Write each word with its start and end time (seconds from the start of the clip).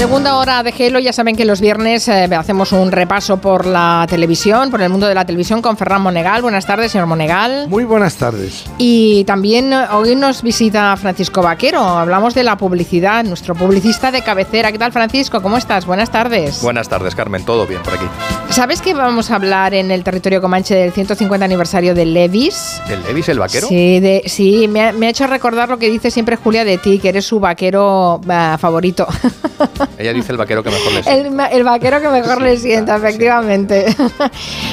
Segunda 0.00 0.38
hora 0.38 0.62
de 0.62 0.72
Gelo, 0.72 0.98
ya 0.98 1.12
saben 1.12 1.36
que 1.36 1.44
los 1.44 1.60
viernes 1.60 2.08
eh, 2.08 2.26
hacemos 2.34 2.72
un 2.72 2.90
repaso 2.90 3.36
por 3.36 3.66
la 3.66 4.06
televisión, 4.08 4.70
por 4.70 4.80
el 4.80 4.88
mundo 4.88 5.06
de 5.06 5.14
la 5.14 5.26
televisión 5.26 5.60
con 5.60 5.76
Ferran 5.76 6.00
Monegal. 6.00 6.40
Buenas 6.40 6.64
tardes, 6.64 6.92
señor 6.92 7.06
Monegal. 7.06 7.68
Muy 7.68 7.84
buenas 7.84 8.16
tardes. 8.16 8.64
Y 8.78 9.24
también 9.24 9.74
eh, 9.74 9.84
hoy 9.92 10.16
nos 10.16 10.40
visita 10.40 10.96
Francisco 10.96 11.42
Vaquero. 11.42 11.80
Hablamos 11.80 12.34
de 12.34 12.44
la 12.44 12.56
publicidad, 12.56 13.24
nuestro 13.24 13.54
publicista 13.54 14.10
de 14.10 14.22
cabecera. 14.22 14.72
¿Qué 14.72 14.78
tal, 14.78 14.90
Francisco? 14.90 15.42
¿Cómo 15.42 15.58
estás? 15.58 15.84
Buenas 15.84 16.10
tardes. 16.10 16.62
Buenas 16.62 16.88
tardes, 16.88 17.14
Carmen. 17.14 17.44
Todo 17.44 17.66
bien 17.66 17.82
por 17.82 17.92
aquí. 17.92 18.06
¿Sabes 18.48 18.80
que 18.80 18.94
vamos 18.94 19.30
a 19.30 19.34
hablar 19.34 19.74
en 19.74 19.90
el 19.90 20.02
territorio 20.02 20.40
comanche 20.40 20.74
del 20.74 20.92
150 20.92 21.44
aniversario 21.44 21.94
de 21.94 22.06
Levis? 22.06 22.80
¿El 22.88 23.02
Levis, 23.02 23.28
el 23.28 23.38
vaquero? 23.38 23.68
Sí, 23.68 24.00
de, 24.00 24.22
sí 24.24 24.66
me, 24.66 24.82
ha, 24.82 24.92
me, 24.92 25.08
ha, 25.08 25.10
hecho 25.10 25.26
recordar 25.26 25.68
lo 25.68 25.78
que 25.78 25.90
dice 25.90 26.10
siempre 26.10 26.36
Julia 26.36 26.64
de 26.64 26.78
ti, 26.78 26.98
que 26.98 27.10
eres 27.10 27.26
su 27.26 27.38
vaquero 27.38 28.14
uh, 28.14 28.58
favorito. 28.58 29.06
Ella 29.98 30.12
dice 30.12 30.32
el 30.32 30.38
vaquero 30.38 30.62
que 30.62 30.70
mejor 30.70 30.92
le 30.92 31.02
sienta. 31.02 31.46
El, 31.48 31.58
el 31.58 31.64
vaquero 31.64 32.00
que 32.00 32.08
mejor 32.08 32.40
le 32.40 32.56
sienta, 32.56 32.96
efectivamente. 32.96 33.86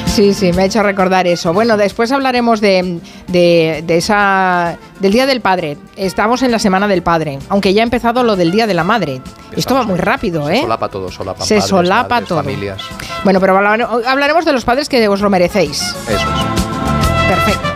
Sí. 0.06 0.34
sí, 0.34 0.52
me 0.52 0.62
ha 0.62 0.64
hecho 0.64 0.82
recordar 0.82 1.28
eso. 1.28 1.52
Bueno, 1.52 1.76
después 1.76 2.10
hablaremos 2.10 2.60
de, 2.60 2.98
de, 3.28 3.84
de, 3.86 3.96
esa 3.98 4.76
del 4.98 5.12
Día 5.12 5.26
del 5.26 5.40
Padre. 5.40 5.76
Estamos 5.96 6.42
en 6.42 6.50
la 6.50 6.58
Semana 6.58 6.88
del 6.88 7.02
Padre, 7.02 7.38
aunque 7.50 7.72
ya 7.72 7.82
ha 7.82 7.84
empezado 7.84 8.24
lo 8.24 8.34
del 8.34 8.50
Día 8.50 8.66
de 8.66 8.74
la 8.74 8.82
Madre. 8.82 9.20
Estamos 9.52 9.58
Esto 9.58 9.74
va 9.76 9.82
muy 9.84 9.98
rápido, 9.98 10.50
¿eh? 10.50 10.56
Se 10.56 10.62
solapa 10.62 10.88
todo, 10.88 11.08
solapa 11.12 11.44
Se 11.44 11.54
padres, 11.56 11.68
solapa 11.70 12.08
madres, 12.16 12.28
todo. 12.28 12.42
familias. 12.42 12.82
Bueno, 13.22 13.38
pero 13.38 13.56
hablaremos 13.56 14.44
de 14.44 14.52
los 14.52 14.64
padres 14.64 14.88
que 14.88 15.06
os 15.06 15.20
lo 15.20 15.30
merecéis. 15.30 15.82
Eso 15.82 15.94
es. 16.08 17.28
Perfecto. 17.28 17.68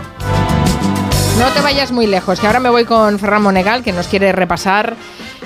No 1.39 1.47
te 1.53 1.61
vayas 1.61 1.91
muy 1.91 2.07
lejos, 2.07 2.39
que 2.39 2.47
ahora 2.47 2.59
me 2.59 2.69
voy 2.69 2.85
con 2.85 3.19
Ferran 3.19 3.41
Monegal, 3.41 3.83
que 3.83 3.91
nos 3.93 4.07
quiere 4.07 4.31
repasar. 4.33 4.95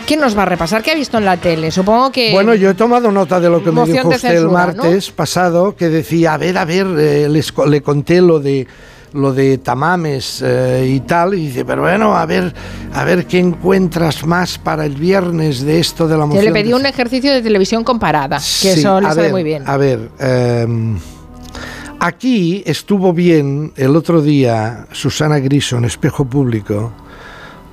¿Qué 0.08 0.16
nos 0.16 0.38
va 0.38 0.44
a 0.44 0.46
repasar? 0.46 0.82
¿Qué 0.82 0.92
ha 0.92 0.96
visto 0.96 1.18
en 1.18 1.26
la 1.26 1.36
tele? 1.36 1.70
Supongo 1.70 2.14
que. 2.14 2.32
Bueno, 2.32 2.56
yo 2.56 2.70
he 2.70 2.74
tomado 2.74 3.12
nota 3.12 3.42
de 3.42 3.50
lo 3.50 3.62
que 3.62 3.74
me 3.74 3.84
dijo 3.84 4.08
usted 4.08 4.22
censura, 4.22 4.40
el 4.40 4.48
martes 4.48 5.10
¿no? 5.10 5.16
pasado, 5.18 5.76
que 5.76 5.90
decía, 5.90 6.34
a 6.34 6.38
ver, 6.38 6.58
a 6.58 6.64
ver, 6.64 6.88
eh, 6.98 7.28
les, 7.30 7.54
le 7.68 7.82
conté 7.82 8.22
lo 8.22 8.40
de 8.40 8.66
lo 9.14 9.34
de 9.34 9.58
tamames 9.58 10.42
eh, 10.46 10.94
y 10.96 11.02
tal, 11.02 11.34
y 11.34 11.48
dice, 11.48 11.66
pero 11.66 11.82
bueno, 11.82 12.16
a 12.16 12.26
ver, 12.26 12.54
a 12.94 13.04
ver 13.04 13.26
qué 13.26 13.40
encuentras 13.40 14.26
más 14.26 14.58
para 14.58 14.86
el 14.86 14.96
viernes 14.96 15.64
de 15.64 15.80
esto 15.80 16.08
de 16.08 16.16
la 16.16 16.22
Yo 16.22 16.28
moción. 16.28 16.46
le 16.46 16.52
pedí 16.54 16.72
un 16.72 16.86
ejercicio 16.86 17.34
de 17.34 17.42
televisión 17.42 17.84
comparada, 17.84 18.38
que 18.38 18.44
Sí, 18.44 18.68
eso 18.70 19.02
le 19.02 19.08
sale 19.08 19.22
ver, 19.24 19.32
muy 19.32 19.44
bien. 19.44 19.64
A 19.66 19.76
ver, 19.76 20.10
eh, 20.20 20.68
aquí 22.00 22.64
estuvo 22.66 23.12
bien 23.12 23.74
el 23.76 23.96
otro 23.96 24.22
día 24.22 24.88
Susana 24.94 25.40
Griso 25.40 25.78
en 25.78 25.86
Espejo 25.86 26.26
Público, 26.26 26.94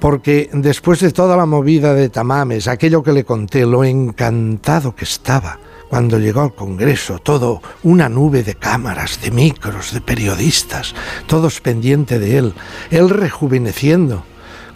porque 0.05 0.51
después 0.53 1.01
de 1.01 1.13
toda 1.13 1.35
la 1.35 1.47
movida 1.47 1.95
de 1.95 2.11
Tamames, 2.11 2.69
aquello 2.69 3.03
que 3.03 3.11
le 3.11 3.25
conté, 3.25 3.65
lo 3.65 3.85
encantado 3.85 4.95
que 4.95 5.05
estaba 5.05 5.59
cuando 5.89 6.19
llegó 6.19 6.43
al 6.43 6.55
Congreso, 6.55 7.21
todo 7.21 7.63
una 7.85 8.11
nube 8.11 8.43
de 8.43 8.55
cámaras, 8.55 9.23
de 9.23 9.31
micros, 9.31 9.95
de 9.95 10.03
periodistas, 10.03 10.95
todos 11.27 11.63
pendientes 11.63 12.21
de 12.21 12.37
él, 12.37 12.53
él 12.91 13.09
rejuveneciendo 13.09 14.25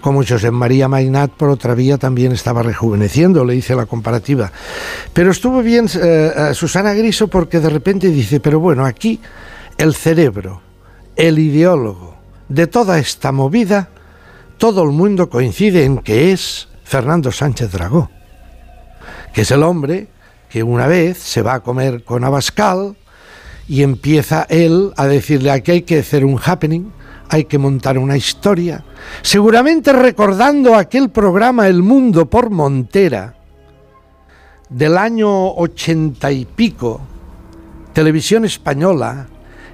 como 0.00 0.24
José 0.24 0.50
María 0.50 0.88
Mainat 0.88 1.30
por 1.32 1.50
otra 1.50 1.74
vía 1.74 1.98
también 1.98 2.32
estaba 2.32 2.62
rejuveneciendo, 2.62 3.44
le 3.44 3.54
hice 3.54 3.74
la 3.74 3.84
comparativa. 3.84 4.50
Pero 5.12 5.30
estuvo 5.30 5.60
bien 5.60 5.90
eh, 5.94 6.32
eh, 6.34 6.54
Susana 6.54 6.94
Griso 6.94 7.28
porque 7.28 7.60
de 7.60 7.68
repente 7.68 8.08
dice, 8.08 8.40
pero 8.40 8.60
bueno, 8.60 8.86
aquí 8.86 9.20
el 9.76 9.94
cerebro, 9.94 10.62
el 11.16 11.38
ideólogo 11.38 12.16
de 12.48 12.66
toda 12.66 12.98
esta 12.98 13.30
movida, 13.30 13.90
todo 14.58 14.82
el 14.82 14.90
mundo 14.90 15.30
coincide 15.30 15.84
en 15.84 15.98
que 15.98 16.32
es 16.32 16.68
Fernando 16.82 17.30
Sánchez 17.30 17.70
Dragó, 17.70 18.10
que 19.32 19.42
es 19.42 19.50
el 19.52 19.62
hombre 19.62 20.08
que 20.50 20.62
una 20.62 20.86
vez 20.86 21.18
se 21.18 21.42
va 21.42 21.54
a 21.54 21.60
comer 21.60 22.02
con 22.02 22.24
Abascal 22.24 22.96
y 23.68 23.82
empieza 23.82 24.46
él 24.48 24.92
a 24.96 25.06
decirle 25.06 25.52
aquí 25.52 25.70
hay 25.70 25.82
que 25.82 26.00
hacer 26.00 26.24
un 26.24 26.40
happening, 26.44 26.90
hay 27.28 27.44
que 27.44 27.58
montar 27.58 27.98
una 27.98 28.16
historia, 28.16 28.84
seguramente 29.22 29.92
recordando 29.92 30.74
aquel 30.74 31.10
programa 31.10 31.68
El 31.68 31.82
Mundo 31.82 32.28
por 32.28 32.50
Montera 32.50 33.36
del 34.68 34.98
año 34.98 35.52
ochenta 35.54 36.32
y 36.32 36.44
pico, 36.46 37.00
televisión 37.92 38.44
española, 38.44 39.28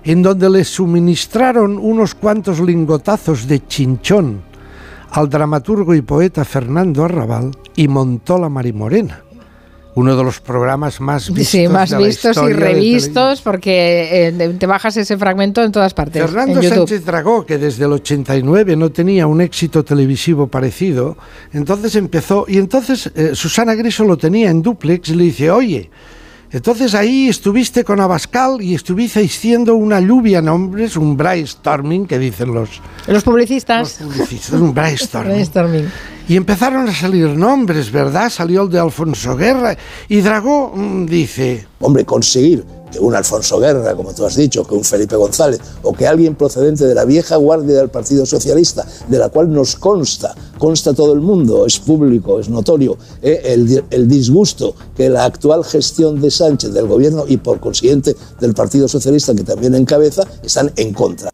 en 0.04 0.22
donde 0.22 0.50
le 0.50 0.64
suministraron 0.64 1.78
unos 1.78 2.14
cuantos 2.14 2.60
lingotazos 2.60 3.48
de 3.48 3.66
chinchón 3.66 4.53
al 5.14 5.28
dramaturgo 5.28 5.94
y 5.94 6.02
poeta 6.02 6.44
Fernando 6.44 7.04
Arrabal 7.04 7.52
y 7.76 7.86
montó 7.86 8.36
La 8.36 8.48
Marimorena, 8.48 9.22
uno 9.94 10.16
de 10.16 10.24
los 10.24 10.40
programas 10.40 11.00
más 11.00 11.32
vistos, 11.32 11.46
Sí, 11.46 11.68
más 11.68 11.90
de 11.90 12.00
la 12.00 12.06
vistos 12.06 12.36
y 12.36 12.52
revistos, 12.52 13.40
porque 13.40 14.26
eh, 14.26 14.56
te 14.58 14.66
bajas 14.66 14.96
ese 14.96 15.16
fragmento 15.16 15.62
en 15.62 15.70
todas 15.70 15.94
partes. 15.94 16.20
Fernando 16.20 16.60
en. 16.60 16.68
Sánchez 16.68 17.04
Dragó, 17.04 17.46
que 17.46 17.58
desde 17.58 17.84
el 17.84 17.92
89 17.92 18.74
no 18.74 18.90
tenía 18.90 19.28
un 19.28 19.40
éxito 19.40 19.84
televisivo 19.84 20.48
parecido, 20.48 21.16
entonces 21.52 21.94
empezó, 21.94 22.44
y 22.48 22.58
entonces 22.58 23.12
eh, 23.14 23.30
Susana 23.34 23.76
Griso 23.76 24.02
lo 24.04 24.16
tenía 24.16 24.50
en 24.50 24.62
duplex 24.62 25.10
y 25.10 25.14
le 25.14 25.24
dice, 25.24 25.48
oye, 25.48 25.90
entonces 26.54 26.94
ahí 26.94 27.28
estuviste 27.28 27.82
con 27.82 27.98
Abascal 27.98 28.62
y 28.62 28.76
estuviste 28.76 29.24
haciendo 29.24 29.74
una 29.74 29.98
lluvia 29.98 30.40
de 30.40 30.46
nombres, 30.46 30.96
un 30.96 31.16
brainstorming, 31.16 32.06
que 32.06 32.16
dicen 32.16 32.54
los, 32.54 32.80
Los 33.08 33.08
los 33.08 33.24
publicistas. 33.24 33.94
publicistas, 33.94 34.52
un 34.52 34.72
brainstorming. 34.72 35.32
Brainstorming. 35.32 35.90
Y 36.28 36.36
empezaron 36.36 36.88
a 36.88 36.94
salir 36.94 37.26
nombres, 37.30 37.90
¿verdad? 37.90 38.30
Salió 38.30 38.62
el 38.62 38.70
de 38.70 38.78
Alfonso 38.78 39.36
Guerra 39.36 39.76
y 40.08 40.20
Dragó 40.20 40.72
mm, 40.76 41.06
dice, 41.06 41.66
Hombre, 41.80 42.04
conseguir 42.04 42.64
que 42.90 42.98
un 42.98 43.14
Alfonso 43.14 43.58
Guerra, 43.58 43.94
como 43.94 44.14
tú 44.14 44.24
has 44.24 44.36
dicho, 44.36 44.64
que 44.64 44.74
un 44.74 44.84
Felipe 44.84 45.16
González 45.16 45.60
o 45.82 45.92
que 45.92 46.06
alguien 46.06 46.34
procedente 46.36 46.84
de 46.86 46.94
la 46.94 47.04
vieja 47.04 47.36
guardia 47.36 47.76
del 47.76 47.88
Partido 47.88 48.24
Socialista, 48.24 48.86
de 49.08 49.18
la 49.18 49.28
cual 49.30 49.52
nos 49.52 49.74
consta, 49.76 50.34
consta 50.58 50.94
todo 50.94 51.12
el 51.12 51.20
mundo, 51.20 51.66
es 51.66 51.78
público, 51.80 52.38
es 52.38 52.48
notorio, 52.48 52.96
eh, 53.20 53.40
el, 53.46 53.66
di- 53.66 53.80
el 53.90 54.06
disgusto 54.08 54.76
que 54.96 55.08
la 55.08 55.24
actual 55.24 55.64
gestión 55.64 56.20
de 56.20 56.30
Sánchez 56.30 56.72
del 56.72 56.86
gobierno 56.86 57.24
y 57.26 57.36
por 57.38 57.58
consiguiente 57.60 58.14
del 58.40 58.54
Partido 58.54 58.86
Socialista 58.86 59.34
que 59.34 59.42
también 59.44 59.74
encabeza 59.74 60.22
están 60.42 60.70
en 60.76 60.92
contra. 60.92 61.30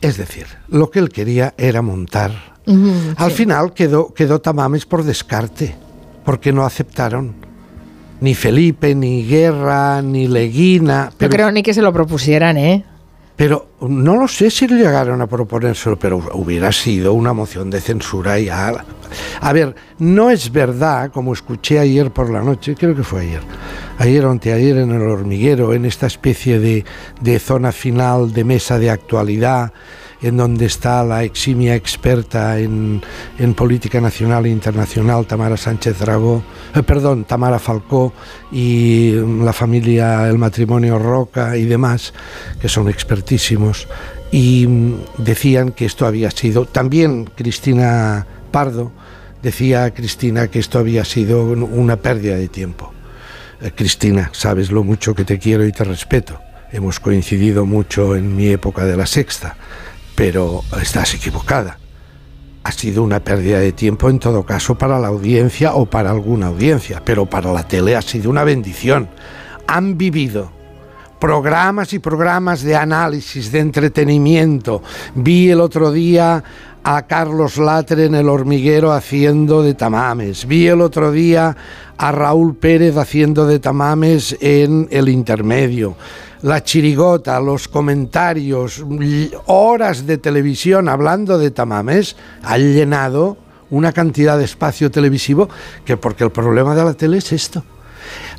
Es 0.00 0.16
decir, 0.18 0.46
lo 0.68 0.90
que 0.90 0.98
él 0.98 1.08
quería 1.08 1.54
era 1.56 1.82
montar. 1.82 2.56
Al 3.16 3.30
final 3.30 3.72
quedó, 3.74 4.12
quedó 4.12 4.40
Tamames 4.40 4.86
por 4.86 5.04
descarte, 5.04 5.76
porque 6.24 6.52
no 6.52 6.66
aceptaron 6.66 7.45
ni 8.20 8.34
Felipe, 8.34 8.94
ni 8.94 9.26
Guerra, 9.26 10.02
ni 10.02 10.28
Leguina. 10.28 11.06
No 11.06 11.12
Pero, 11.18 11.30
creo 11.30 11.50
ni 11.50 11.62
que 11.62 11.74
se 11.74 11.82
lo 11.82 11.92
propusieran, 11.92 12.56
¿eh? 12.56 12.84
pero 13.36 13.68
no 13.82 14.16
lo 14.16 14.26
sé 14.26 14.50
si 14.50 14.66
llegaron 14.66 15.20
a 15.20 15.26
proponérselo, 15.26 15.98
pero 15.98 16.16
hubiera 16.32 16.72
sido 16.72 17.12
una 17.12 17.34
moción 17.34 17.70
de 17.70 17.82
censura 17.82 18.38
ya. 18.38 18.84
A 19.40 19.52
ver, 19.52 19.74
no 19.98 20.30
es 20.30 20.50
verdad, 20.50 21.10
como 21.12 21.34
escuché 21.34 21.78
ayer 21.78 22.10
por 22.10 22.30
la 22.30 22.40
noche, 22.40 22.74
creo 22.74 22.96
que 22.96 23.02
fue 23.02 23.20
ayer, 23.20 23.42
ayer 23.98 24.24
o 24.24 24.30
anteayer 24.30 24.78
en 24.78 24.90
el 24.90 25.02
hormiguero, 25.02 25.74
en 25.74 25.84
esta 25.84 26.06
especie 26.06 26.58
de, 26.58 26.84
de 27.20 27.38
zona 27.38 27.72
final 27.72 28.32
de 28.32 28.44
mesa 28.44 28.78
de 28.78 28.90
actualidad, 28.90 29.70
en 30.22 30.36
donde 30.36 30.66
está 30.66 31.04
la 31.04 31.24
eximia 31.24 31.74
experta 31.74 32.58
en, 32.58 33.02
política 33.56 34.00
nacional 34.00 34.46
e 34.46 34.50
internacional, 34.50 35.26
Tamara 35.26 35.56
Sánchez 35.56 35.98
Dragó, 35.98 36.42
eh, 36.74 36.82
perdón, 36.82 37.24
Tamara 37.24 37.58
Falcó 37.58 38.12
y 38.50 39.12
mm, 39.14 39.44
la 39.44 39.52
familia, 39.52 40.28
el 40.28 40.38
matrimonio 40.38 40.98
Roca 40.98 41.56
y 41.56 41.64
demás, 41.64 42.12
que 42.60 42.68
son 42.68 42.88
expertísimos, 42.88 43.86
y 44.32 44.66
mm, 44.66 44.94
decían 45.18 45.72
que 45.72 45.84
esto 45.84 46.06
había 46.06 46.30
sido, 46.30 46.64
también 46.66 47.24
Cristina 47.36 48.26
Pardo, 48.50 48.92
decía 49.42 49.92
Cristina 49.92 50.48
que 50.48 50.58
esto 50.58 50.78
había 50.78 51.04
sido 51.04 51.44
un- 51.44 51.62
una 51.62 51.96
pérdida 51.96 52.36
de 52.36 52.48
tiempo. 52.48 52.92
Eh, 53.60 53.70
Cristina, 53.74 54.30
sabes 54.32 54.70
lo 54.70 54.82
mucho 54.82 55.14
que 55.14 55.24
te 55.24 55.38
quiero 55.38 55.64
y 55.66 55.72
te 55.72 55.84
respeto. 55.84 56.40
Hemos 56.72 56.98
coincidido 57.00 57.64
mucho 57.64 58.16
en 58.16 58.34
mi 58.34 58.48
época 58.48 58.84
de 58.84 58.96
la 58.96 59.06
sexta, 59.06 59.56
pero 60.16 60.64
estás 60.82 61.14
equivocada. 61.14 61.78
Ha 62.64 62.72
sido 62.72 63.04
una 63.04 63.20
pérdida 63.20 63.60
de 63.60 63.70
tiempo 63.70 64.10
en 64.10 64.18
todo 64.18 64.44
caso 64.44 64.76
para 64.76 64.98
la 64.98 65.06
audiencia 65.06 65.74
o 65.74 65.86
para 65.86 66.10
alguna 66.10 66.48
audiencia, 66.48 67.00
pero 67.04 67.26
para 67.26 67.52
la 67.52 67.68
tele 67.68 67.94
ha 67.94 68.02
sido 68.02 68.28
una 68.28 68.42
bendición. 68.42 69.08
Han 69.68 69.96
vivido 69.96 70.50
programas 71.20 71.92
y 71.92 72.00
programas 72.00 72.62
de 72.62 72.74
análisis, 72.74 73.52
de 73.52 73.60
entretenimiento. 73.60 74.82
Vi 75.14 75.50
el 75.50 75.60
otro 75.60 75.92
día 75.92 76.42
a 76.82 77.06
Carlos 77.06 77.58
Latre 77.58 78.06
en 78.06 78.14
el 78.14 78.28
hormiguero 78.28 78.92
haciendo 78.92 79.62
de 79.62 79.74
tamames. 79.74 80.46
Vi 80.46 80.66
el 80.66 80.80
otro 80.80 81.12
día 81.12 81.56
a 81.98 82.12
Raúl 82.12 82.56
Pérez 82.56 82.96
haciendo 82.96 83.46
de 83.46 83.58
tamames 83.58 84.36
en 84.40 84.88
el 84.90 85.08
intermedio. 85.08 85.96
La 86.46 86.62
chirigota, 86.62 87.40
los 87.40 87.66
comentarios, 87.66 88.84
horas 89.46 90.06
de 90.06 90.16
televisión 90.16 90.88
hablando 90.88 91.38
de 91.38 91.50
tamames, 91.50 92.14
han 92.44 92.72
llenado 92.72 93.36
una 93.68 93.90
cantidad 93.92 94.38
de 94.38 94.44
espacio 94.44 94.88
televisivo 94.88 95.48
que 95.84 95.96
porque 95.96 96.22
el 96.22 96.30
problema 96.30 96.76
de 96.76 96.84
la 96.84 96.94
tele 96.94 97.18
es 97.18 97.32
esto. 97.32 97.64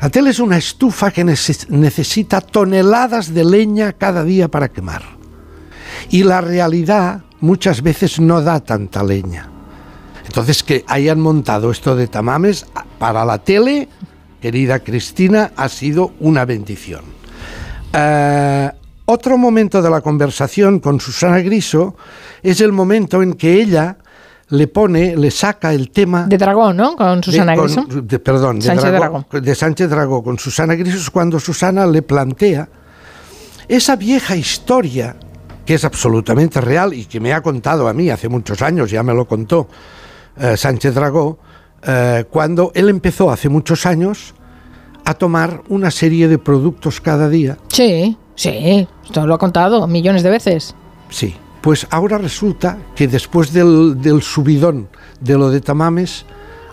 La 0.01 0.09
tele 0.09 0.29
es 0.29 0.39
una 0.39 0.55
estufa 0.57 1.11
que 1.11 1.25
necesita 1.25 2.39
toneladas 2.39 3.33
de 3.33 3.43
leña 3.43 3.91
cada 3.91 4.23
día 4.23 4.47
para 4.47 4.69
quemar. 4.69 5.03
Y 6.09 6.23
la 6.23 6.39
realidad 6.39 7.23
muchas 7.41 7.81
veces 7.81 8.21
no 8.21 8.41
da 8.41 8.61
tanta 8.61 9.03
leña. 9.03 9.49
Entonces 10.25 10.63
que 10.63 10.85
hayan 10.87 11.19
montado 11.19 11.71
esto 11.71 11.93
de 11.93 12.07
tamames 12.07 12.67
para 12.99 13.25
la 13.25 13.39
tele, 13.39 13.89
querida 14.41 14.79
Cristina, 14.79 15.51
ha 15.57 15.67
sido 15.67 16.13
una 16.21 16.45
bendición. 16.45 17.16
Eh, 17.93 18.71
otro 19.05 19.37
momento 19.37 19.81
de 19.81 19.89
la 19.89 20.01
conversación 20.01 20.79
con 20.79 20.99
Susana 20.99 21.39
Griso 21.39 21.95
es 22.43 22.59
el 22.61 22.71
momento 22.71 23.21
en 23.23 23.33
que 23.33 23.53
ella 23.53 23.97
le 24.49 24.67
pone, 24.67 25.15
le 25.15 25.31
saca 25.31 25.73
el 25.73 25.91
tema... 25.91 26.27
De 26.27 26.37
Dragón, 26.37 26.77
¿no? 26.77 26.95
Con 26.95 27.23
Susana 27.23 27.55
Griso. 27.55 27.85
perdón, 28.23 28.59
de, 28.59 28.65
Sánchez 28.65 28.91
Dragó, 28.91 29.25
de 29.31 29.55
Sánchez 29.55 29.89
Dragó 29.89 30.23
con 30.23 30.39
Susana 30.39 30.75
Griso 30.75 30.97
es 30.97 31.09
cuando 31.09 31.39
Susana 31.39 31.85
le 31.85 32.01
plantea 32.01 32.69
esa 33.67 33.95
vieja 33.95 34.35
historia 34.35 35.15
que 35.65 35.73
es 35.73 35.83
absolutamente 35.83 36.61
real 36.61 36.93
y 36.93 37.05
que 37.05 37.19
me 37.19 37.33
ha 37.33 37.41
contado 37.41 37.89
a 37.89 37.93
mí 37.93 38.09
hace 38.09 38.29
muchos 38.29 38.61
años, 38.61 38.89
ya 38.89 39.03
me 39.03 39.13
lo 39.13 39.27
contó 39.27 39.67
eh, 40.37 40.55
Sánchez 40.55 40.95
Dragó, 40.95 41.39
eh, 41.85 42.25
cuando 42.29 42.71
él 42.73 42.87
empezó 42.87 43.29
hace 43.29 43.49
muchos 43.49 43.85
años 43.85 44.33
a 45.07 45.13
tomar 45.13 45.63
una 45.69 45.89
serie 45.89 46.27
de 46.27 46.37
productos 46.37 46.99
cada 46.99 47.29
día. 47.29 47.57
Sí, 47.69 48.17
sí, 48.35 48.85
esto 49.05 49.25
lo 49.25 49.35
ha 49.35 49.37
contado 49.37 49.87
millones 49.87 50.21
de 50.21 50.29
veces. 50.29 50.75
Sí, 51.09 51.33
pues 51.61 51.87
ahora 51.91 52.17
resulta 52.17 52.77
que 52.93 53.07
después 53.07 53.53
del, 53.53 54.21
subidón 54.21 54.89
de 55.21 55.37
lo 55.37 55.49
de 55.49 55.61
Tamames, 55.61 56.25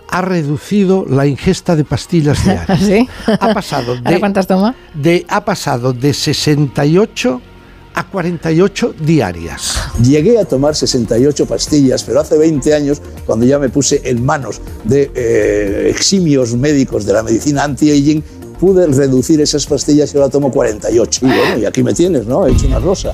ha 0.09 0.21
reducido 0.21 1.05
la 1.07 1.25
ingesta 1.25 1.77
de 1.77 1.85
pastillas 1.85 2.43
diarias. 2.43 2.79
¿Sí? 2.81 3.07
Ha 3.25 3.53
pasado 3.53 3.95
de, 3.95 4.19
cuántas 4.19 4.47
toma? 4.47 4.75
De, 4.93 5.25
ha 5.29 5.45
pasado 5.45 5.93
de 5.93 6.13
68 6.13 7.41
a 7.95 8.03
48 8.03 8.95
diarias. 8.99 9.81
Llegué 10.03 10.37
a 10.37 10.45
tomar 10.45 10.75
68 10.75 11.45
pastillas, 11.45 12.03
pero 12.03 12.19
hace 12.19 12.37
20 12.37 12.73
años, 12.73 13.01
cuando 13.25 13.45
ya 13.45 13.57
me 13.57 13.69
puse 13.69 14.01
en 14.03 14.23
manos 14.23 14.61
de 14.83 15.11
eh, 15.15 15.87
eximios 15.89 16.55
médicos 16.55 17.05
de 17.05 17.13
la 17.13 17.23
medicina 17.23 17.63
anti-aging, 17.63 18.21
pude 18.59 18.85
reducir 18.87 19.39
esas 19.39 19.65
pastillas 19.65 20.13
y 20.13 20.17
ahora 20.17 20.29
tomo 20.29 20.51
48. 20.51 21.25
Y 21.25 21.27
bueno, 21.27 21.57
y 21.59 21.65
aquí 21.65 21.83
me 21.83 21.93
tienes, 21.93 22.25
¿no? 22.25 22.45
He 22.45 22.51
hecho 22.51 22.67
una 22.67 22.79
rosa. 22.79 23.13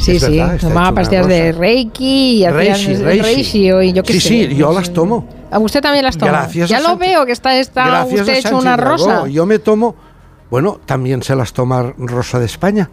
Sí, 0.00 0.18
sí, 0.18 0.40
tomaba 0.60 0.92
pastillas 0.92 1.28
de 1.28 1.52
Reiki 1.52 2.42
y 2.42 2.48
Reishi, 2.48 2.94
Reishi. 2.96 3.70
y 3.70 3.92
yo 3.92 4.02
qué 4.02 4.14
sí, 4.14 4.20
sé. 4.20 4.28
Sí, 4.28 4.56
yo 4.56 4.72
las 4.72 4.92
tomo. 4.92 5.28
¿A 5.48 5.60
usted 5.60 5.80
también 5.80 6.04
las 6.04 6.18
toma? 6.18 6.32
Gracias 6.32 6.68
ya 6.68 6.80
lo 6.80 6.96
veo 6.96 7.24
que 7.24 7.30
está, 7.30 7.56
está 7.56 8.04
usted 8.04 8.34
hecho 8.34 8.58
una 8.58 8.76
rosa. 8.76 9.28
Yo 9.28 9.46
me 9.46 9.60
tomo, 9.60 9.94
bueno, 10.50 10.80
también 10.84 11.22
se 11.22 11.36
las 11.36 11.52
toma 11.52 11.94
Rosa 11.96 12.40
de 12.40 12.46
España 12.46 12.90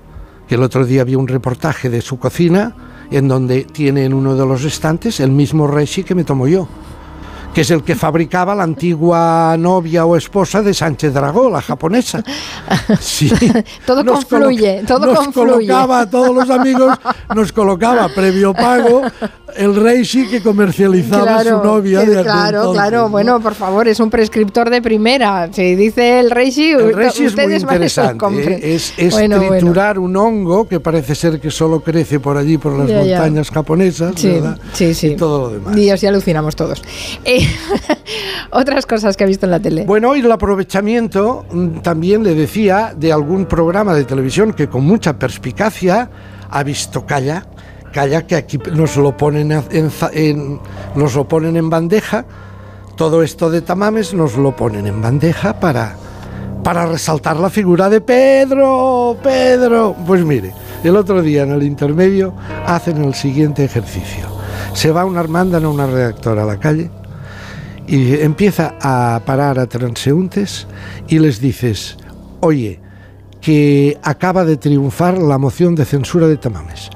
el 0.55 0.63
otro 0.63 0.85
día 0.85 1.03
vi 1.03 1.15
un 1.15 1.27
reportaje 1.27 1.89
de 1.89 2.01
su 2.01 2.19
cocina 2.19 2.73
en 3.11 3.27
donde 3.27 3.63
tiene 3.63 4.05
en 4.05 4.13
uno 4.13 4.35
de 4.35 4.45
los 4.45 4.63
estantes 4.63 5.19
el 5.19 5.31
mismo 5.31 5.67
reishi 5.67 6.03
que 6.03 6.15
me 6.15 6.23
tomo 6.23 6.47
yo 6.47 6.67
que 7.53 7.61
es 7.61 7.71
el 7.71 7.83
que 7.83 7.95
fabricaba 7.95 8.53
la 8.55 8.63
antigua 8.63 9.55
novia 9.57 10.05
o 10.05 10.15
esposa 10.15 10.61
de 10.61 10.73
Sánchez 10.73 11.13
Dragó, 11.13 11.49
la 11.49 11.61
japonesa. 11.61 12.23
Sí. 12.99 13.31
todo 13.85 14.03
confluye, 14.05 14.83
todo 14.85 15.13
nos 15.13 15.27
colocaba 15.29 16.01
a 16.01 16.09
todos 16.09 16.33
los 16.33 16.49
amigos, 16.49 16.97
nos 17.35 17.51
colocaba 17.51 18.09
previo 18.09 18.53
pago 18.53 19.03
el 19.55 19.75
Reishi 19.75 20.27
que 20.27 20.41
comercializaba 20.41 21.43
su 21.43 21.49
novia. 21.63 22.01
de 22.01 22.23
claro, 22.23 22.71
claro, 22.71 23.09
bueno, 23.09 23.39
por 23.39 23.55
favor, 23.55 23.87
es 23.87 23.99
un 23.99 24.09
prescriptor 24.09 24.69
de 24.69 24.81
primera. 24.81 25.49
Si 25.51 25.75
dice 25.75 26.19
el 26.19 26.31
Reishi, 26.31 26.71
el 26.71 26.93
Reishi 26.93 27.25
es 27.25 27.35
muy 27.35 27.55
interesante. 27.55 28.25
¿eh? 28.53 28.75
Es, 28.75 28.93
triturar 28.95 29.99
un 29.99 30.15
hongo 30.15 30.67
que 30.67 30.79
parece 30.79 31.15
ser 31.15 31.39
que 31.39 31.51
solo 31.51 31.81
crece 31.81 32.19
por 32.19 32.37
allí, 32.37 32.57
por 32.57 32.77
las 32.77 32.89
montañas 32.89 33.49
japonesas, 33.49 34.21
¿verdad? 34.21 34.59
Sí, 34.73 34.93
sí. 34.93 35.07
Y 35.07 35.15
todo 35.15 35.41
lo 35.41 35.49
demás. 35.49 35.77
Y 35.77 35.89
así 35.89 36.07
alucinamos 36.07 36.55
todos. 36.55 36.81
Eh, 37.25 37.47
otras 38.51 38.85
cosas 38.85 39.15
que 39.17 39.23
ha 39.23 39.27
visto 39.27 39.45
en 39.45 39.51
la 39.51 39.59
tele. 39.59 39.85
Bueno, 39.85 40.15
y 40.15 40.21
el 40.21 40.31
aprovechamiento 40.31 41.45
mm, 41.51 41.79
también 41.79 42.23
le 42.23 42.35
decía 42.35 42.93
de 42.95 43.11
algún 43.11 43.45
programa 43.45 43.93
de 43.93 44.05
televisión 44.05 44.53
que 44.53 44.67
con 44.67 44.83
mucha 44.83 45.17
perspicacia 45.17 46.09
ha 46.49 46.63
visto 46.63 47.05
Calla, 47.05 47.45
Calla 47.93 48.25
que 48.27 48.35
aquí 48.35 48.59
nos 48.73 48.97
lo 48.97 49.17
ponen 49.17 49.51
en, 49.51 50.59
nos 50.95 51.15
lo 51.15 51.27
ponen 51.27 51.57
en 51.57 51.69
bandeja, 51.69 52.25
todo 52.95 53.23
esto 53.23 53.49
de 53.49 53.61
tamames 53.61 54.13
nos 54.13 54.35
lo 54.35 54.55
ponen 54.55 54.85
en 54.85 55.01
bandeja 55.01 55.59
para 55.59 55.95
para 56.63 56.85
resaltar 56.85 57.37
la 57.37 57.49
figura 57.49 57.89
de 57.89 58.01
Pedro, 58.01 59.17
Pedro. 59.23 59.95
Pues 60.05 60.23
mire, 60.23 60.53
el 60.83 60.95
otro 60.95 61.21
día 61.21 61.43
en 61.43 61.51
el 61.51 61.63
intermedio 61.63 62.33
hacen 62.67 63.03
el 63.03 63.13
siguiente 63.13 63.63
ejercicio. 63.63 64.27
Se 64.73 64.91
va 64.91 65.05
una 65.05 65.23
mandan 65.23 65.65
a 65.65 65.69
una 65.69 65.87
redactora 65.87 66.43
a 66.43 66.45
la 66.45 66.59
calle 66.59 66.91
y 67.87 68.13
empieza 68.21 68.75
a 68.81 69.21
parar 69.25 69.57
a 69.57 69.65
transeúntes 69.65 70.67
y 71.07 71.19
les 71.19 71.39
dices, 71.39 71.97
oye, 72.39 72.79
que 73.41 73.97
acaba 74.03 74.45
de 74.45 74.57
triunfar 74.57 75.17
la 75.17 75.37
moción 75.37 75.75
de 75.75 75.85
censura 75.85 76.27
de 76.27 76.37
Tamames. 76.37 76.89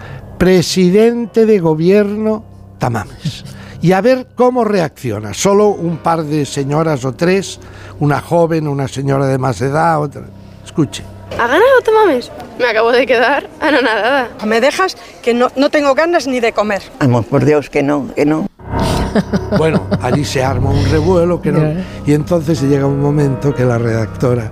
Presidente 0.44 1.45
de 1.45 1.57
gobierno 1.60 2.44
Tamames. 2.78 3.45
Y 3.81 3.94
a 3.94 4.01
ver 4.01 4.28
cómo 4.36 4.66
reacciona. 4.66 5.34
Solo 5.34 5.69
un 5.69 6.00
par 6.00 6.25
de 6.25 6.45
señoras 6.45 7.06
o 7.06 7.13
tres, 7.13 7.62
una 8.01 8.19
joven, 8.19 8.68
una 8.68 8.90
señora 8.90 9.28
de 9.28 9.38
más 9.38 9.62
edad, 9.62 10.01
otra. 10.01 10.24
Escuche. 10.66 11.01
¿Ha 11.40 11.48
ganado 11.48 11.80
Tamames? 11.86 12.30
Me 12.60 12.66
acabo 12.66 12.92
de 12.92 13.06
quedar 13.06 13.50
anonadada. 13.62 14.31
¿Me 14.45 14.60
dejas? 14.60 14.98
Que 15.22 15.34
no, 15.34 15.48
no 15.56 15.69
tengo 15.69 15.95
ganas 15.95 16.28
ni 16.28 16.42
de 16.42 16.51
comer. 16.51 16.81
Vamos, 17.00 17.25
por 17.28 17.45
Dios, 17.45 17.69
que 17.69 17.81
no, 17.81 18.13
que 18.13 18.25
no. 18.25 18.45
Bueno, 19.57 19.88
allí 20.01 20.25
se 20.25 20.44
arma 20.44 20.72
un 20.72 20.92
revuelo 20.92 21.42
que 21.42 21.54
no, 21.54 21.81
y 22.06 22.13
entonces 22.13 22.62
llega 22.63 22.86
un 22.86 23.00
momento 23.00 23.56
que 23.56 23.63
la 23.63 23.78
redactora 23.78 24.51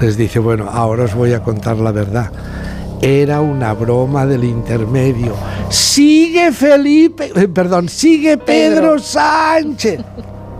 les 0.00 0.16
dice, 0.16 0.40
bueno, 0.40 0.68
ahora 0.68 1.04
os 1.04 1.14
voy 1.14 1.32
a 1.32 1.44
contar 1.44 1.76
la 1.76 1.92
verdad. 1.92 2.32
Era 3.00 3.40
una 3.40 3.74
broma 3.74 4.26
del 4.26 4.42
intermedio. 4.42 5.34
Sigue 5.68 6.50
Felipe, 6.50 7.30
eh, 7.34 7.48
perdón, 7.48 7.88
sigue 7.88 8.36
Pedro. 8.38 8.98
Sánchez. 8.98 10.00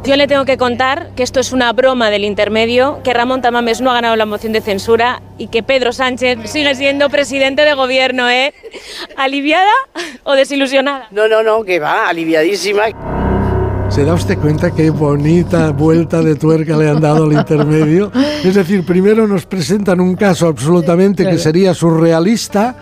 Yo 0.05 0.17
le 0.17 0.29
tengo 0.29 0.45
que 0.45 0.57
contar 0.57 1.11
que 1.17 1.25
esto 1.25 1.41
es 1.41 1.53
una 1.53 1.73
broma 1.73 2.11
del 2.11 2.25
intermedio, 2.25 3.01
que 3.03 3.13
Ramón 3.13 3.43
Tamames 3.43 3.81
no 3.81 3.91
ha 3.91 3.95
ganado 3.95 4.15
la 4.15 4.27
moción 4.27 4.53
de 4.53 4.61
censura 4.61 5.21
y 5.37 5.49
que 5.49 5.63
Pedro 5.65 5.93
Sánchez 5.93 6.39
sigue 6.45 6.75
siendo 6.77 7.11
presidente 7.11 7.63
de 7.63 7.75
gobierno, 7.75 8.31
¿eh? 8.31 8.55
¿Aliviada 9.17 9.73
o 10.23 10.35
desilusionada? 10.35 11.09
No, 11.11 11.27
no, 11.27 11.43
no, 11.43 11.65
que 11.65 11.81
va, 11.81 12.09
aliviadísima. 12.09 12.85
¿Se 13.91 14.05
da 14.05 14.15
usted 14.15 14.39
cuenta 14.39 14.71
qué 14.71 14.91
bonita 14.91 15.71
vuelta 15.71 16.21
de 16.23 16.37
tuerca 16.37 16.77
le 16.77 16.89
han 16.89 17.01
dado 17.01 17.25
al 17.25 17.33
intermedio? 17.33 18.13
Es 18.45 18.55
decir, 18.55 18.85
primero 18.85 19.27
nos 19.27 19.47
presentan 19.47 20.01
un 20.01 20.15
caso 20.15 20.47
absolutamente 20.47 21.29
que 21.29 21.39
sería 21.39 21.75
surrealista 21.75 22.77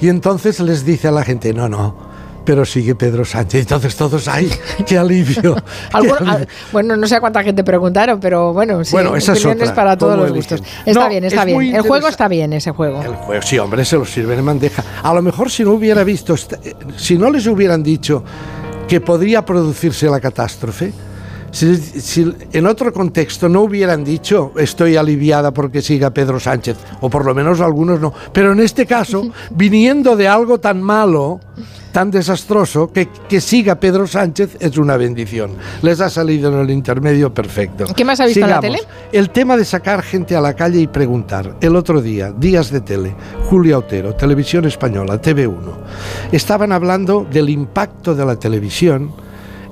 y 0.00 0.08
entonces 0.08 0.60
les 0.60 0.84
dice 0.84 1.08
a 1.08 1.10
la 1.10 1.24
gente, 1.24 1.52
no, 1.52 1.68
no, 1.68 1.96
pero 2.44 2.64
sigue 2.64 2.94
Pedro 2.94 3.24
Sánchez. 3.24 3.62
Entonces 3.62 3.96
todos, 3.96 4.28
¡ay, 4.28 4.50
qué 4.86 4.96
alivio! 4.96 5.56
bueno, 6.72 6.96
no 6.96 7.06
sé 7.06 7.16
a 7.16 7.20
cuánta 7.20 7.42
gente 7.42 7.64
preguntaron, 7.64 8.20
pero 8.20 8.52
bueno, 8.52 8.84
sí, 8.84 8.92
bueno, 8.92 9.16
esa 9.16 9.32
es 9.32 9.72
para 9.72 9.96
todos 9.96 10.16
los 10.16 10.32
gustos. 10.32 10.62
Está 10.86 11.08
bien, 11.08 11.24
está 11.24 11.44
bien. 11.44 11.74
El 11.74 11.82
juego 11.82 12.08
está 12.08 12.28
bien, 12.28 12.52
ese 12.52 12.70
juego. 12.70 13.02
El 13.02 13.14
juego, 13.14 13.42
sí, 13.42 13.58
hombre, 13.58 13.84
se 13.84 13.96
lo 13.96 14.04
sirven 14.04 14.38
en 14.38 14.46
bandeja. 14.46 14.84
A 15.02 15.12
lo 15.12 15.22
mejor 15.22 15.50
si 15.50 15.64
no 15.64 15.72
hubiera 15.72 16.04
visto, 16.04 16.36
si 16.96 17.18
no 17.18 17.30
les 17.30 17.46
hubieran 17.46 17.82
dicho 17.82 18.22
que 18.88 19.00
podría 19.00 19.44
producirse 19.44 20.08
la 20.08 20.20
catástrofe, 20.20 20.92
si, 21.52 22.34
en 22.52 22.66
otro 22.66 22.92
contexto 22.92 23.48
no 23.48 23.60
hubieran 23.62 24.04
dicho 24.04 24.52
estoy 24.56 24.96
aliviada 24.96 25.52
porque 25.52 25.82
siga 25.82 26.10
Pedro 26.10 26.40
Sánchez, 26.40 26.78
o 27.00 27.10
por 27.10 27.26
lo 27.26 27.34
menos 27.34 27.60
algunos 27.60 28.00
no, 28.00 28.12
pero 28.32 28.52
en 28.52 28.60
este 28.60 28.86
caso, 28.86 29.30
viniendo 29.50 30.16
de 30.16 30.28
algo 30.28 30.58
tan 30.60 30.82
malo, 30.82 31.40
tan 31.92 32.10
desastroso 32.10 32.90
que, 32.90 33.08
que 33.28 33.40
siga 33.40 33.76
Pedro 33.76 34.06
Sánchez 34.06 34.56
es 34.58 34.76
una 34.78 34.96
bendición. 34.96 35.52
Les 35.82 36.00
ha 36.00 36.10
salido 36.10 36.52
en 36.52 36.60
el 36.60 36.70
intermedio 36.70 37.32
perfecto. 37.32 37.84
¿Qué 37.94 38.04
más 38.04 38.18
ha 38.20 38.26
visto 38.26 38.40
en 38.40 38.50
la 38.50 38.60
tele? 38.60 38.80
El 39.12 39.30
tema 39.30 39.56
de 39.56 39.64
sacar 39.64 40.02
gente 40.02 40.34
a 40.34 40.40
la 40.40 40.54
calle 40.54 40.80
y 40.80 40.86
preguntar. 40.86 41.56
El 41.60 41.76
otro 41.76 42.02
día, 42.02 42.32
días 42.32 42.70
de 42.70 42.80
tele, 42.80 43.14
Julia 43.48 43.78
Otero, 43.78 44.14
Televisión 44.14 44.64
Española, 44.64 45.20
TV1, 45.20 45.72
estaban 46.32 46.72
hablando 46.72 47.26
del 47.30 47.50
impacto 47.50 48.14
de 48.14 48.24
la 48.24 48.36
televisión 48.36 49.12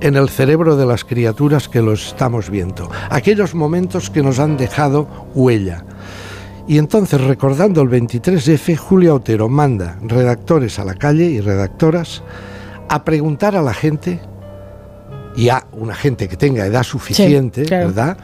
en 0.00 0.16
el 0.16 0.28
cerebro 0.28 0.76
de 0.76 0.86
las 0.86 1.04
criaturas 1.04 1.68
que 1.68 1.82
lo 1.82 1.92
estamos 1.92 2.50
viendo. 2.50 2.90
Aquellos 3.10 3.54
momentos 3.54 4.10
que 4.10 4.22
nos 4.22 4.38
han 4.38 4.56
dejado 4.56 5.08
huella. 5.34 5.84
Y 6.70 6.78
entonces, 6.78 7.20
recordando 7.20 7.82
el 7.82 7.88
23F, 7.88 8.76
Julia 8.76 9.12
Otero 9.12 9.48
manda 9.48 9.98
redactores 10.02 10.78
a 10.78 10.84
la 10.84 10.94
calle 10.94 11.24
y 11.24 11.40
redactoras 11.40 12.22
a 12.88 13.02
preguntar 13.02 13.56
a 13.56 13.62
la 13.62 13.74
gente, 13.74 14.20
ya 15.34 15.66
una 15.72 15.96
gente 15.96 16.28
que 16.28 16.36
tenga 16.36 16.64
edad 16.64 16.84
suficiente, 16.84 17.64
¿verdad? 17.64 18.16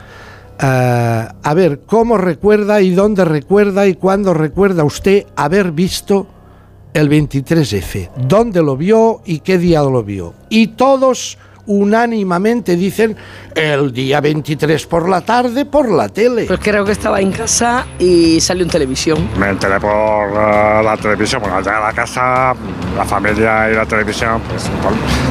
Eh, 0.63 1.29
a 1.43 1.55
ver, 1.55 1.81
¿cómo 1.87 2.19
recuerda 2.19 2.81
y 2.81 2.91
dónde 2.91 3.25
recuerda 3.25 3.89
y 3.89 3.95
cuándo 3.95 4.33
recuerda 4.33 4.85
usted 4.85 5.27
haber 5.35 5.73
visto 5.73 6.29
el 6.95 7.11
23F? 7.11 8.11
¿Dónde 8.29 8.63
lo 8.63 8.77
vio 8.77 9.23
y 9.25 9.41
qué 9.41 9.59
día 9.59 9.83
lo 9.83 10.05
vio? 10.05 10.35
Y 10.51 10.69
todos 10.69 11.37
unánimamente 11.67 12.77
dicen 12.77 13.17
el 13.55 13.93
día 13.93 14.21
23 14.21 14.87
por 14.87 15.09
la 15.09 15.21
tarde 15.21 15.65
por 15.65 15.91
la 15.91 16.09
tele. 16.09 16.45
Pues 16.47 16.61
creo 16.63 16.85
que 16.85 16.93
estaba 16.93 17.21
en 17.21 17.33
casa 17.33 17.87
y 17.99 18.41
salió 18.41 18.65
en 18.65 18.71
televisión. 18.71 19.29
Me 19.39 19.49
enteré 19.51 19.81
por 19.81 19.91
uh, 19.91 20.83
la 20.83 20.97
televisión, 21.01 21.41
porque 21.41 21.57
al 21.57 21.65
llegar 21.65 21.83
a 21.83 21.87
la 21.87 21.93
casa, 21.93 22.55
la 22.97 23.05
familia 23.05 23.71
y 23.71 23.75
la 23.75 23.87
televisión, 23.87 24.41
pues 24.49 24.65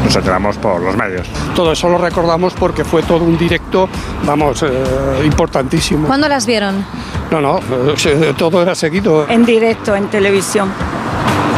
nos 0.04 0.16
enteramos 0.16 0.58
por 0.58 0.82
los 0.82 0.96
medios. 0.96 1.28
Todo 1.56 1.72
eso 1.72 1.90
lo 1.90 1.98
recordamos 1.98 2.54
porque 2.54 2.84
fue 2.84 3.04
todo 3.04 3.24
un 3.24 3.38
directo, 3.38 3.88
vamos, 4.26 4.64
eh, 4.64 5.24
importantísimo. 5.24 6.08
¿Cuándo 6.08 6.28
las 6.28 6.46
vieron? 6.46 6.86
No, 7.32 7.42
no, 7.42 7.60
eh, 7.60 8.34
todo 8.38 8.62
era 8.62 8.76
seguido. 8.76 9.28
En 9.30 9.46
directo, 9.46 9.96
en 9.96 10.08
televisión. 10.10 10.70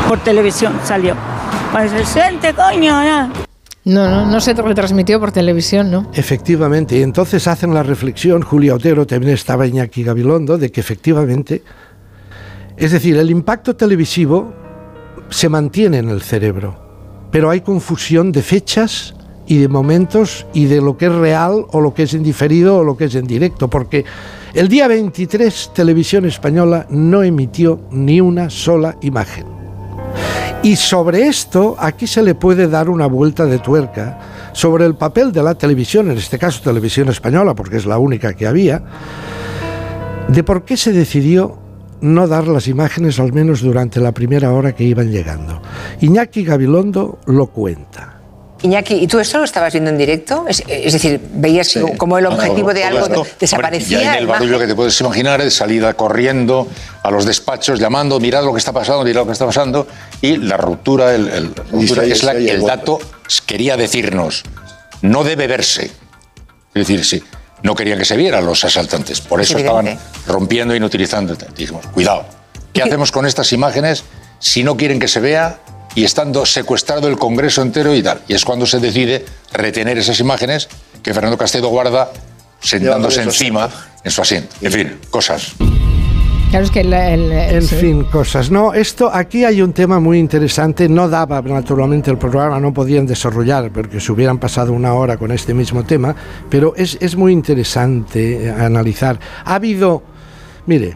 Por 0.07 0.19
televisión 0.19 0.79
salió. 0.83 1.15
Pues 1.71 1.91
se 1.91 2.05
siente, 2.05 2.53
coño, 2.53 3.03
¿no? 3.03 3.46
No, 3.87 4.09
no, 4.09 4.25
no 4.25 4.41
se 4.41 4.53
retransmitió 4.53 5.17
por 5.17 5.31
televisión, 5.31 5.89
¿no? 5.89 6.11
Efectivamente, 6.13 6.97
y 6.97 7.03
entonces 7.03 7.47
hacen 7.47 7.73
la 7.73 7.83
reflexión, 7.83 8.41
Julia 8.41 8.75
Otero, 8.75 9.07
también 9.07 9.33
estaba 9.33 9.65
Iñaki 9.65 10.03
Gabilondo, 10.03 10.57
de 10.57 10.69
que 10.69 10.81
efectivamente, 10.81 11.63
es 12.75 12.91
decir, 12.91 13.15
el 13.15 13.31
impacto 13.31 13.77
televisivo 13.77 14.53
se 15.29 15.47
mantiene 15.47 15.99
en 15.99 16.09
el 16.09 16.21
cerebro, 16.21 16.77
pero 17.31 17.49
hay 17.49 17.61
confusión 17.61 18.33
de 18.33 18.41
fechas 18.41 19.13
y 19.47 19.59
de 19.59 19.69
momentos 19.69 20.45
y 20.53 20.65
de 20.65 20.81
lo 20.81 20.97
que 20.97 21.05
es 21.05 21.13
real 21.13 21.65
o 21.69 21.79
lo 21.79 21.93
que 21.93 22.03
es 22.03 22.13
en 22.13 22.23
diferido 22.23 22.79
o 22.79 22.83
lo 22.83 22.97
que 22.97 23.05
es 23.05 23.15
en 23.15 23.25
directo, 23.25 23.69
porque 23.69 24.03
el 24.53 24.67
día 24.67 24.89
23 24.89 25.71
Televisión 25.73 26.25
Española 26.25 26.85
no 26.89 27.23
emitió 27.23 27.79
ni 27.91 28.19
una 28.19 28.49
sola 28.49 28.97
imagen. 28.99 29.56
Y 30.67 30.75
sobre 30.75 31.29
esto, 31.29 31.77
aquí 31.79 32.07
se 32.07 32.21
le 32.21 32.35
puede 32.35 32.67
dar 32.67 32.89
una 32.89 33.07
vuelta 33.07 33.45
de 33.45 33.57
tuerca 33.57 34.19
sobre 34.51 34.85
el 34.85 34.95
papel 34.95 35.31
de 35.31 35.41
la 35.41 35.55
televisión, 35.55 36.11
en 36.11 36.17
este 36.17 36.37
caso 36.37 36.61
televisión 36.61 37.07
española, 37.07 37.55
porque 37.55 37.77
es 37.77 37.85
la 37.85 37.97
única 37.97 38.33
que 38.33 38.47
había, 38.47 38.83
de 40.27 40.43
por 40.43 40.65
qué 40.65 40.75
se 40.75 40.91
decidió 40.91 41.57
no 42.01 42.27
dar 42.27 42.49
las 42.49 42.67
imágenes 42.67 43.17
al 43.17 43.31
menos 43.31 43.61
durante 43.61 44.01
la 44.01 44.11
primera 44.11 44.51
hora 44.51 44.75
que 44.75 44.83
iban 44.83 45.09
llegando. 45.09 45.61
Iñaki 46.01 46.43
Gabilondo 46.43 47.19
lo 47.27 47.47
cuenta. 47.47 48.16
Iñaki, 48.63 48.95
¿y 48.95 49.07
tú 49.07 49.19
esto 49.19 49.37
lo 49.37 49.43
estabas 49.43 49.71
viendo 49.73 49.91
en 49.91 49.97
directo? 49.97 50.45
Es, 50.47 50.63
decir, 50.65 51.21
veías 51.33 51.77
como 51.97 52.17
el 52.17 52.25
objetivo 52.25 52.73
de 52.73 52.83
algo 52.83 53.25
desaparecía. 53.39 54.01
y 54.01 54.05
en 54.05 54.13
el 54.15 54.27
barullo 54.27 54.57
que 54.57 54.67
te 54.67 54.75
puedes 54.75 54.99
imaginar, 54.99 55.41
de 55.41 55.51
salida 55.51 55.93
corriendo 55.93 56.67
a 57.03 57.11
los 57.11 57.25
despachos, 57.25 57.79
llamando, 57.79 58.19
mirad 58.19 58.43
lo 58.43 58.53
que 58.53 58.59
está 58.59 58.73
pasando, 58.73 59.03
mirad 59.03 59.21
lo 59.21 59.27
que 59.27 59.33
está 59.33 59.45
pasando, 59.45 59.87
y 60.21 60.37
la 60.37 60.57
ruptura, 60.57 61.13
el, 61.13 61.53
es 62.03 62.23
la 62.23 62.33
que 62.33 62.49
el 62.49 62.65
dato 62.65 62.99
quería 63.45 63.77
decirnos, 63.77 64.43
no 65.01 65.23
debe 65.23 65.47
verse. 65.47 65.91
Es 66.73 66.87
decir, 66.87 67.05
sí, 67.05 67.23
no 67.61 67.75
querían 67.75 67.99
que 67.99 68.05
se 68.05 68.17
vieran 68.17 68.45
los 68.45 68.63
asaltantes, 68.63 69.21
por 69.21 69.39
eso 69.41 69.57
estaban 69.57 69.99
rompiendo 70.25 70.73
y 70.73 70.77
inutilizando. 70.77 71.35
Dijimos, 71.55 71.85
cuidado, 71.87 72.25
¿qué 72.73 72.81
hacemos 72.81 73.11
con 73.11 73.25
estas 73.25 73.53
imágenes 73.53 74.03
si 74.39 74.63
no 74.63 74.77
quieren 74.77 74.99
que 74.99 75.07
se 75.07 75.19
vea? 75.19 75.59
Y 75.97 76.03
estando 76.03 76.45
secuestrado 76.45 77.07
el 77.07 77.17
Congreso 77.17 77.63
entero 77.63 77.95
y 77.95 78.03
tal. 78.03 78.21
Y 78.27 78.35
es 78.35 78.45
cuando 78.45 78.67
se 78.67 78.79
decide 78.79 79.25
retener 79.51 79.97
esas 79.97 80.19
imágenes 80.19 80.69
que 81.01 81.11
Fernando 81.11 81.39
Castedo 81.39 81.69
guarda 81.69 82.11
sentándose 82.59 83.23
encima 83.23 83.67
en 84.03 84.11
su 84.11 84.21
asiento. 84.21 84.55
En 84.61 84.71
fin, 84.71 84.99
cosas. 85.09 85.55
Claro, 86.51 86.65
es 86.65 86.69
que 86.69 86.81
en 86.81 87.63
fin, 87.63 88.03
cosas. 88.03 88.51
No, 88.51 88.75
esto 88.75 89.09
aquí 89.11 89.43
hay 89.43 89.63
un 89.63 89.73
tema 89.73 89.99
muy 89.99 90.19
interesante. 90.19 90.87
No 90.87 91.09
daba 91.09 91.41
naturalmente 91.41 92.11
el 92.11 92.19
programa, 92.19 92.59
no 92.59 92.71
podían 92.71 93.07
desarrollar 93.07 93.71
porque 93.71 93.99
se 93.99 94.11
hubieran 94.11 94.37
pasado 94.37 94.73
una 94.73 94.93
hora 94.93 95.17
con 95.17 95.31
este 95.31 95.55
mismo 95.55 95.83
tema, 95.83 96.15
pero 96.47 96.75
es, 96.75 96.99
es 97.01 97.15
muy 97.15 97.33
interesante 97.33 98.51
analizar. 98.51 99.19
Ha 99.45 99.55
habido, 99.55 100.03
mire, 100.67 100.95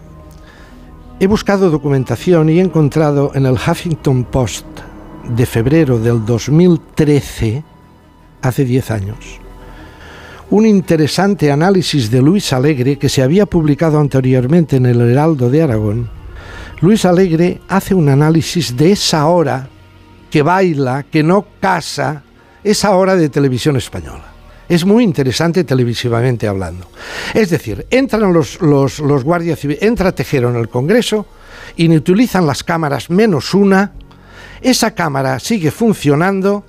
he 1.19 1.25
buscado 1.25 1.71
documentación 1.71 2.51
y 2.51 2.59
he 2.59 2.61
encontrado 2.61 3.31
en 3.33 3.47
el 3.47 3.53
Huffington 3.53 4.25
Post 4.25 4.90
de 5.27 5.45
febrero 5.45 5.99
del 5.99 6.25
2013, 6.25 7.63
hace 8.41 8.65
10 8.65 8.91
años, 8.91 9.17
un 10.49 10.65
interesante 10.65 11.51
análisis 11.51 12.11
de 12.11 12.21
Luis 12.21 12.51
Alegre 12.53 12.97
que 12.97 13.09
se 13.09 13.21
había 13.21 13.45
publicado 13.45 13.99
anteriormente 13.99 14.75
en 14.75 14.85
el 14.85 15.01
Heraldo 15.01 15.49
de 15.49 15.61
Aragón. 15.61 16.09
Luis 16.81 17.05
Alegre 17.05 17.61
hace 17.67 17.93
un 17.93 18.09
análisis 18.09 18.75
de 18.75 18.91
esa 18.91 19.27
hora 19.27 19.69
que 20.29 20.41
baila, 20.41 21.03
que 21.03 21.23
no 21.23 21.45
casa, 21.59 22.23
esa 22.63 22.95
hora 22.95 23.15
de 23.15 23.29
televisión 23.29 23.77
española. 23.77 24.25
Es 24.67 24.85
muy 24.85 25.03
interesante 25.03 25.63
televisivamente 25.63 26.47
hablando. 26.47 26.87
Es 27.33 27.49
decir, 27.49 27.85
entran 27.89 28.33
los, 28.33 28.61
los, 28.61 28.99
los 28.99 29.23
guardias 29.23 29.59
civiles, 29.59 29.83
entra 29.83 30.13
Tejero 30.13 30.49
en 30.49 30.55
el 30.55 30.69
Congreso, 30.69 31.25
y 31.75 31.93
utilizan 31.95 32.47
las 32.47 32.63
cámaras 32.63 33.09
menos 33.09 33.53
una 33.53 33.93
esa 34.61 34.91
cámara 34.91 35.39
sigue 35.39 35.71
funcionando 35.71 36.63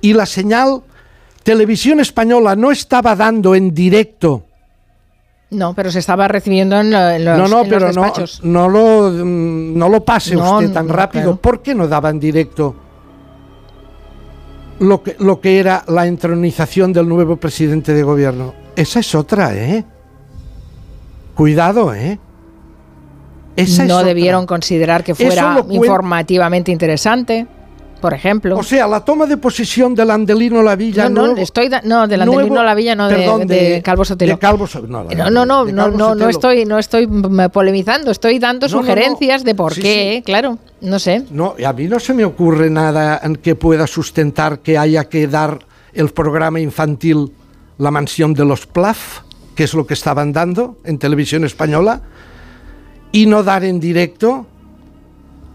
y 0.00 0.12
la 0.12 0.26
señal 0.26 0.82
Televisión 1.42 2.00
Española 2.00 2.56
no 2.56 2.70
estaba 2.72 3.14
dando 3.14 3.54
en 3.54 3.72
directo. 3.72 4.44
No, 5.50 5.74
pero 5.74 5.92
se 5.92 6.00
estaba 6.00 6.26
recibiendo 6.26 6.80
en, 6.80 6.90
los, 6.90 7.38
no, 7.38 7.46
no, 7.46 7.62
pero 7.68 7.86
despachos. 7.86 8.42
No, 8.42 8.68
lo, 8.68 9.10
mm, 9.10 9.78
no 9.78 9.88
lo 9.88 10.04
pase 10.04 10.36
usted 10.36 10.72
tan 10.72 10.88
rápido. 10.88 11.36
¿Por 11.36 11.62
qué 11.62 11.74
no 11.74 11.86
daba 11.86 12.10
en 12.10 12.18
directo 12.18 12.74
lo 14.80 15.02
que, 15.02 15.14
lo 15.20 15.40
que 15.40 15.60
era 15.60 15.84
la 15.86 16.06
entronización 16.06 16.92
del 16.92 17.08
nuevo 17.08 17.36
presidente 17.36 17.94
de 17.94 18.02
gobierno? 18.02 18.54
Esa 18.74 18.98
es 18.98 19.14
otra, 19.14 19.54
¿eh? 19.54 19.84
Cuidado, 21.36 21.94
¿eh? 21.94 22.18
No 23.86 24.04
debieron 24.04 24.46
considerar 24.46 25.04
que 25.04 25.14
fuera 25.14 25.64
informativamente 25.70 26.72
interesante 26.72 27.46
por 28.00 28.14
ejemplo. 28.14 28.56
O 28.56 28.62
sea, 28.62 28.86
la 28.86 29.04
toma 29.04 29.26
de 29.26 29.36
posesión 29.36 29.94
del 29.94 30.10
Andelino 30.10 30.62
Lavilla 30.62 31.08
no. 31.08 31.28
No, 31.28 31.36
estoy 31.36 31.68
no 31.84 32.06
del 32.06 32.22
Andelino 32.22 32.62
Lavilla, 32.62 32.94
no 32.94 33.08
de, 33.08 33.80
Calvo 33.84 34.04
Sotelo. 34.04 34.38
De 35.08 35.16
no, 35.16 35.30
no, 35.30 35.46
no, 35.46 35.64
no, 35.64 36.14
no, 36.14 36.28
estoy, 36.28 36.64
no 36.64 36.78
estoy 36.78 37.08
polemizando, 37.52 38.10
estoy 38.10 38.38
dando 38.38 38.68
sugerencias 38.68 39.44
de 39.44 39.54
por 39.54 39.74
qué, 39.74 40.22
claro, 40.24 40.58
no 40.80 40.98
sé. 40.98 41.24
No, 41.30 41.54
a 41.64 41.72
mí 41.72 41.88
no 41.88 41.98
se 41.98 42.14
me 42.14 42.24
ocurre 42.24 42.70
nada 42.70 43.20
en 43.22 43.36
que 43.36 43.54
pueda 43.54 43.86
sustentar 43.86 44.60
que 44.60 44.78
haya 44.78 45.08
que 45.08 45.26
dar 45.26 45.60
el 45.92 46.10
programa 46.10 46.60
infantil 46.60 47.32
La 47.78 47.90
Mansión 47.90 48.34
de 48.34 48.44
los 48.44 48.66
Plaf, 48.66 49.20
que 49.54 49.64
es 49.64 49.74
lo 49.74 49.86
que 49.86 49.94
estaban 49.94 50.32
dando 50.32 50.76
en 50.84 50.98
televisión 50.98 51.44
española 51.44 52.02
y 53.16 53.24
no 53.24 53.42
dar 53.42 53.64
en 53.64 53.80
directo 53.80 54.46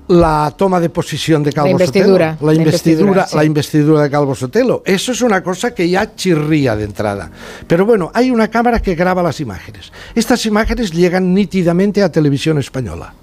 la 0.07 0.51
toma 0.57 0.79
de 0.79 0.89
posición 0.89 1.43
de 1.43 1.53
Calvo 1.53 1.67
la 1.67 1.71
investidura, 1.73 2.31
Sotelo. 2.33 2.51
La, 2.51 2.57
investidura, 2.57 3.27
la 3.33 3.45
investidura 3.45 4.01
de 4.01 4.09
Calvo 4.09 4.33
Sotelo. 4.33 4.81
Eso 4.83 5.11
es 5.11 5.21
una 5.21 5.43
cosa 5.43 5.71
que 5.71 5.87
ya 5.87 6.15
chirría 6.15 6.75
de 6.75 6.85
entrada. 6.85 7.29
Pero 7.67 7.85
bueno, 7.85 8.09
hay 8.15 8.31
una 8.31 8.47
cámara 8.47 8.81
que 8.81 8.95
graba 8.95 9.21
las 9.21 9.39
imágenes. 9.41 9.91
Estas 10.15 10.43
imágenes 10.47 10.91
llegan 10.91 11.35
nítidamente 11.35 12.01
a 12.01 12.11
televisión 12.11 12.57
española. 12.57 13.13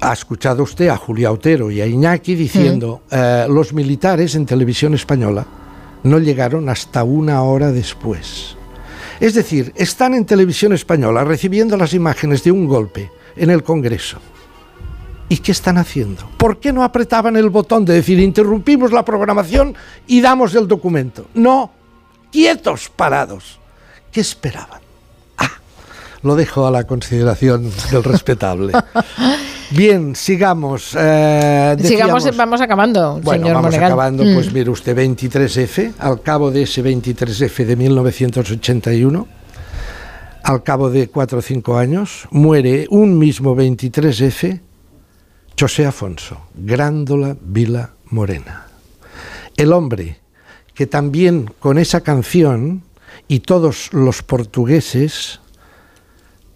Ha 0.00 0.12
escuchado 0.12 0.62
usted 0.62 0.86
a 0.86 0.96
Julia 0.96 1.32
Otero 1.32 1.72
y 1.72 1.80
a 1.80 1.86
Iñaki 1.88 2.36
diciendo 2.36 3.00
mm. 3.10 3.14
eh, 3.14 3.46
los 3.48 3.72
militares 3.72 4.36
en 4.36 4.46
televisión 4.46 4.94
española 4.94 5.44
no 6.04 6.20
llegaron 6.20 6.68
hasta 6.68 7.02
una 7.02 7.42
hora 7.42 7.72
después. 7.72 8.55
Es 9.20 9.34
decir, 9.34 9.72
están 9.76 10.14
en 10.14 10.26
televisión 10.26 10.72
española 10.72 11.24
recibiendo 11.24 11.76
las 11.76 11.94
imágenes 11.94 12.44
de 12.44 12.52
un 12.52 12.66
golpe 12.66 13.10
en 13.36 13.50
el 13.50 13.62
Congreso. 13.62 14.18
¿Y 15.28 15.38
qué 15.38 15.52
están 15.52 15.78
haciendo? 15.78 16.28
¿Por 16.36 16.60
qué 16.60 16.72
no 16.72 16.84
apretaban 16.84 17.36
el 17.36 17.50
botón 17.50 17.84
de 17.84 17.94
decir 17.94 18.20
interrumpimos 18.20 18.92
la 18.92 19.04
programación 19.04 19.74
y 20.06 20.20
damos 20.20 20.54
el 20.54 20.68
documento? 20.68 21.26
No, 21.34 21.72
quietos, 22.30 22.88
parados. 22.94 23.58
¿Qué 24.12 24.20
esperaban? 24.20 24.85
Lo 26.22 26.34
dejo 26.36 26.66
a 26.66 26.70
la 26.70 26.84
consideración 26.84 27.70
del 27.90 28.04
respetable. 28.04 28.72
Bien, 29.70 30.14
sigamos. 30.14 30.96
Eh, 30.98 31.76
sigamos, 31.82 32.36
vamos 32.36 32.60
acabando, 32.60 33.20
bueno, 33.20 33.52
vamos 33.52 33.74
acabando. 33.74 34.22
Pues 34.22 34.50
mm. 34.50 34.54
mire 34.54 34.70
usted, 34.70 34.96
23F, 34.96 35.94
al 35.98 36.22
cabo 36.22 36.50
de 36.50 36.62
ese 36.62 36.84
23F 36.84 37.64
de 37.64 37.76
1981, 37.76 39.26
al 40.44 40.62
cabo 40.62 40.90
de 40.90 41.08
cuatro 41.08 41.38
o 41.38 41.42
cinco 41.42 41.76
años, 41.76 42.28
muere 42.30 42.86
un 42.90 43.18
mismo 43.18 43.56
23F, 43.56 44.60
José 45.58 45.86
Afonso, 45.86 46.42
Grándola 46.54 47.36
Vila 47.40 47.90
Morena. 48.10 48.66
El 49.56 49.72
hombre 49.72 50.20
que 50.74 50.86
también 50.86 51.50
con 51.58 51.78
esa 51.78 52.02
canción 52.02 52.82
y 53.26 53.40
todos 53.40 53.92
los 53.92 54.22
portugueses 54.22 55.40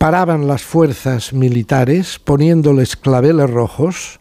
paraban 0.00 0.47
las 0.47 0.62
fuerzas 0.62 1.35
militares 1.35 2.19
poniéndoles 2.19 2.97
claveles 2.97 3.50
rojos 3.50 4.19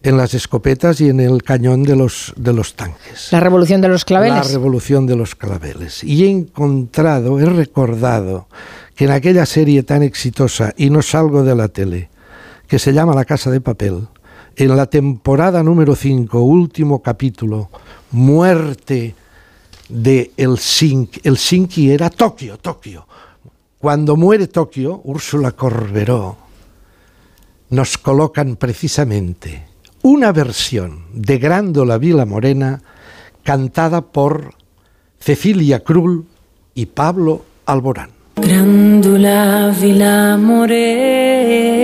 en 0.00 0.16
las 0.16 0.32
escopetas 0.32 1.02
y 1.02 1.10
en 1.10 1.20
el 1.20 1.42
cañón 1.42 1.82
de 1.82 1.94
los, 1.94 2.32
de 2.38 2.54
los 2.54 2.74
tanques. 2.74 3.28
La 3.30 3.40
revolución 3.40 3.82
de 3.82 3.88
los 3.88 4.06
claveles. 4.06 4.46
La 4.46 4.50
revolución 4.50 5.06
de 5.06 5.14
los 5.14 5.34
claveles. 5.34 6.02
Y 6.02 6.24
he 6.24 6.30
encontrado, 6.30 7.38
he 7.38 7.44
recordado 7.44 8.48
que 8.94 9.04
en 9.04 9.10
aquella 9.10 9.44
serie 9.44 9.82
tan 9.82 10.02
exitosa, 10.02 10.72
y 10.74 10.88
no 10.88 11.02
salgo 11.02 11.42
de 11.42 11.54
la 11.54 11.68
tele, 11.68 12.08
que 12.66 12.78
se 12.78 12.94
llama 12.94 13.14
La 13.14 13.26
Casa 13.26 13.50
de 13.50 13.60
Papel, 13.60 14.08
en 14.56 14.74
la 14.74 14.86
temporada 14.86 15.62
número 15.62 15.96
5, 15.96 16.40
último 16.40 17.02
capítulo, 17.02 17.68
Muerte 18.12 19.14
de 19.90 20.32
Helsinki. 20.38 21.20
Helsinki 21.24 21.90
era 21.90 22.08
Tokio, 22.08 22.56
Tokio. 22.56 23.06
Cuando 23.78 24.16
muere 24.16 24.48
Tokio, 24.48 25.00
Úrsula 25.04 25.52
Corberó 25.52 26.36
nos 27.70 27.96
colocan 27.96 28.56
precisamente 28.56 29.68
una 30.02 30.32
versión 30.32 31.04
de 31.12 31.38
Grándola 31.38 31.96
Vila 31.96 32.24
Morena 32.24 32.82
cantada 33.44 34.00
por 34.00 34.54
Cecilia 35.20 35.84
Krull 35.84 36.26
y 36.74 36.86
Pablo 36.86 37.44
Alborán. 37.66 38.10
Grándola 38.34 39.72
Vila 39.80 40.36
Morena. 40.36 41.74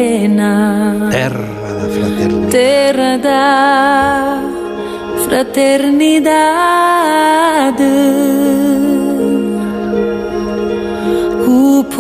Terra 1.12 1.72
da 1.74 1.88
fraternidad. 1.88 2.50
Terra 2.50 3.18
da 3.18 4.42
fraternidad 5.28 7.78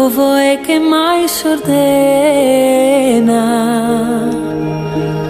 O 0.04 0.10
povo 0.10 0.36
é 0.36 0.58
que 0.58 0.78
mais 0.78 1.42
ordena 1.46 1.80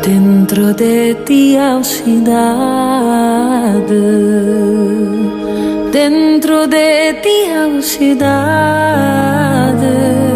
Dentro 0.02 0.74
de 0.74 1.14
ti 1.24 1.56
a 1.56 1.80
cidade 1.84 2.34
Dentro 5.92 6.66
de 6.66 7.14
ti 7.22 7.38
a 7.54 7.80
cidade 7.80 8.34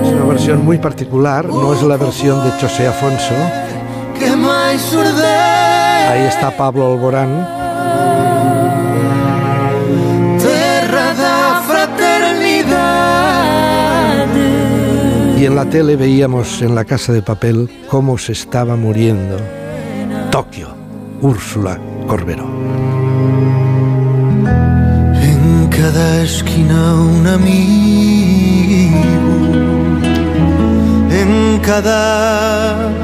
Es 0.04 0.12
una 0.12 0.26
versión 0.26 0.64
muy 0.64 0.78
particular, 0.78 1.44
no 1.46 1.74
es 1.74 1.82
la 1.82 1.96
versión 1.96 2.40
de 2.44 2.52
José 2.60 2.86
Afonso. 2.86 3.34
Que 4.16 4.30
ordena 4.96 6.12
Ahí 6.12 6.22
está 6.28 6.56
Pablo 6.56 6.92
Alborán. 6.92 7.57
Y 15.38 15.46
en 15.46 15.54
la 15.54 15.66
tele 15.66 15.94
veíamos 15.94 16.62
en 16.62 16.74
la 16.74 16.84
casa 16.84 17.12
de 17.12 17.22
papel 17.22 17.70
cómo 17.88 18.18
se 18.18 18.32
estaba 18.32 18.74
muriendo 18.74 19.36
Tokio, 20.32 20.74
Úrsula 21.22 21.78
Corberó. 22.08 22.48
En 25.22 25.68
cada 25.70 26.24
esquina 26.24 26.94
un 26.94 27.24
amigo 27.24 28.98
En 31.12 31.60
cada 31.60 32.97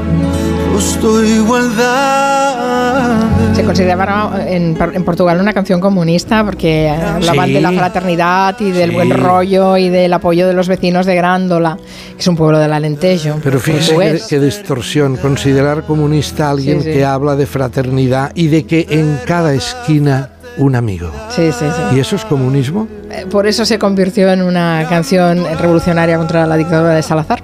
igualdad 0.74 3.54
Se 3.54 3.62
consideraba 3.64 4.42
en, 4.46 4.76
en 4.92 5.04
Portugal 5.04 5.40
una 5.40 5.52
canción 5.52 5.80
comunista 5.80 6.44
porque 6.44 6.90
hablaban 6.90 7.46
Sí. 7.46 7.52
de 7.54 7.60
la 7.60 7.72
fraternidad 7.72 8.56
y 8.60 8.70
del 8.72 8.90
Sí. 8.90 8.96
buen 8.96 9.10
rollo 9.10 9.76
y 9.76 9.88
del 9.88 10.12
apoyo 10.12 10.46
de 10.48 10.52
los 10.54 10.66
vecinos 10.68 11.06
de 11.06 11.14
Grándola, 11.14 11.76
que 12.16 12.20
es 12.20 12.26
un 12.26 12.36
pueblo 12.36 12.58
del 12.58 12.72
Alentejo. 12.72 13.38
Pero 13.42 13.60
fíjese 13.60 14.20
qué, 14.28 14.40
distorsión, 14.40 15.16
considerar 15.16 15.84
comunista 15.84 16.48
a 16.48 16.50
alguien 16.50 16.82
Sí, 16.82 16.88
sí. 16.88 16.92
que 16.98 17.04
habla 17.04 17.36
de 17.36 17.46
fraternidad 17.46 18.32
y 18.34 18.48
de 18.48 18.64
que 18.66 18.86
en 18.90 19.18
cada 19.26 19.52
esquina 19.54 20.30
un 20.56 20.74
amigo. 20.76 21.10
Sí, 21.30 21.50
sí, 21.52 21.64
sí. 21.66 21.96
¿Y 21.96 22.00
eso 22.00 22.16
es 22.16 22.24
comunismo? 22.24 22.86
Eh, 23.10 23.26
Por 23.30 23.46
eso 23.46 23.64
se 23.64 23.78
convirtió 23.78 24.30
en 24.30 24.42
una 24.42 24.86
canción 24.88 25.44
revolucionaria 25.60 26.16
contra 26.16 26.46
la 26.46 26.56
dictadura 26.56 26.94
de 26.94 27.02
Salazar 27.02 27.42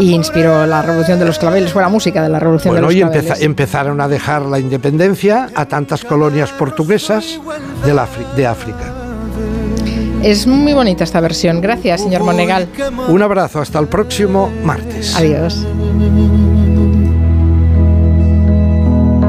y 0.00 0.12
inspiró 0.14 0.66
la 0.66 0.82
revolución 0.82 1.18
de 1.18 1.24
los 1.26 1.38
claveles, 1.38 1.72
fue 1.72 1.82
la 1.82 1.88
música 1.88 2.22
de 2.22 2.28
la 2.28 2.38
revolución 2.40 2.72
Bueno, 2.74 2.88
de 2.88 2.94
y 2.94 3.00
los 3.00 3.10
claveles. 3.10 3.40
empezaron 3.42 4.00
a 4.00 4.08
dejar 4.08 4.42
la 4.42 4.58
independencia 4.58 5.48
a 5.54 5.66
tantas 5.66 6.04
colonias 6.04 6.50
portuguesas 6.52 7.38
del 7.84 7.98
Afri- 7.98 8.32
de 8.36 8.46
África. 8.46 8.94
Es 10.22 10.46
muy 10.46 10.74
bonita 10.74 11.02
esta 11.04 11.20
versión. 11.20 11.60
Gracias, 11.62 12.02
señor 12.02 12.22
Monegal. 12.24 12.68
Un 13.08 13.22
abrazo, 13.22 13.60
hasta 13.60 13.78
el 13.78 13.86
próximo 13.88 14.50
martes. 14.64 15.16
Adiós. 15.16 15.66